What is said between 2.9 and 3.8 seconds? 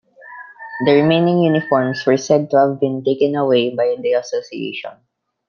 taken away